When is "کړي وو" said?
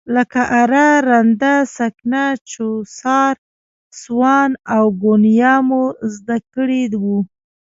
6.53-7.19